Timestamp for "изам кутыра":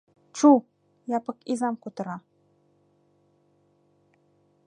1.51-2.17